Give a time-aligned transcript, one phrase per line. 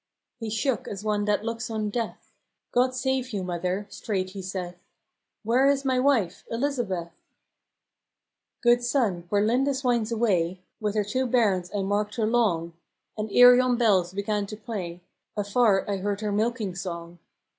[0.39, 2.31] He shook as one that looks on death:"
[2.73, 4.81] God save you, mother!" straight he saith:"
[5.43, 7.11] Where is my wife, Elizabeth?"♦"
[8.63, 12.73] Good sonne, where Lindis winds away With her two bairns I marked her long:
[13.15, 15.01] And ere yon bells beganne to play
[15.37, 17.19] Afar I heard her milking song."